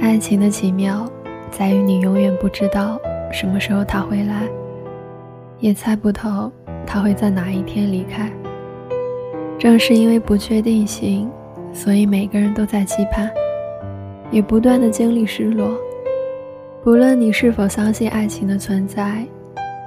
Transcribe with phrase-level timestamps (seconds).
[0.00, 1.06] 爱情的奇妙，
[1.50, 2.98] 在于你永远不知道
[3.30, 4.48] 什么时候他会来，
[5.58, 6.50] 也猜不透
[6.86, 8.30] 他会在哪一天离开。
[9.58, 11.30] 正是因为不确定性，
[11.70, 13.30] 所以每个人都在期盼，
[14.30, 15.70] 也不断的经历失落。
[16.82, 19.22] 不论你是否相信爱情的存在，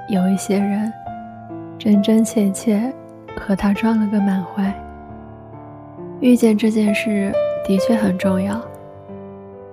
[0.10, 0.94] 有一些人
[1.80, 2.94] 真真切切
[3.36, 4.72] 和他撞了个满怀。
[6.22, 7.34] 遇见这件事
[7.66, 8.62] 的确很重要。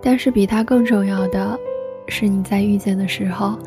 [0.02, 1.58] 但是比它更重要的，
[2.08, 3.58] 是你在遇见的时候，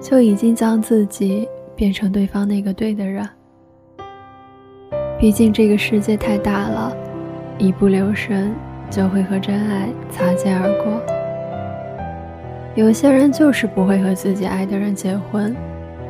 [0.00, 3.28] 就已经将自己变成对方那个对的人。
[5.18, 6.96] 毕竟这个世界太大了，
[7.58, 8.54] 一不留神
[8.90, 11.02] 就会和真爱擦肩而过。
[12.76, 15.56] 有些人就是不会和自己爱的人结婚，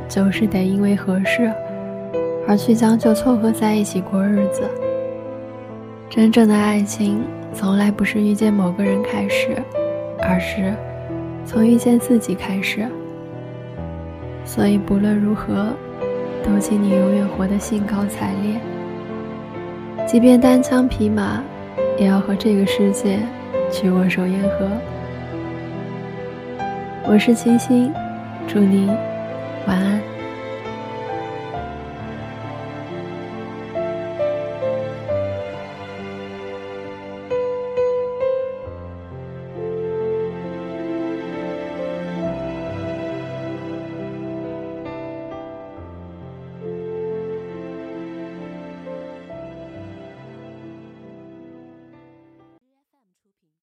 [0.08, 1.50] 就是得因为合适，
[2.46, 4.62] 而去将就凑合在一起过日子。
[6.10, 7.22] 真正的爱情。
[7.52, 9.60] 从来不是遇见某个人开始，
[10.20, 10.72] 而是
[11.44, 12.86] 从遇见自己开始。
[14.44, 15.72] 所以不论如何，
[16.44, 18.60] 都请你永远活得兴高采烈。
[20.06, 21.42] 即便单枪匹马，
[21.98, 23.18] 也要和这个世界
[23.70, 24.68] 去握手言和。
[27.04, 27.92] 我是清新，
[28.46, 28.86] 祝你
[29.66, 30.17] 晚安。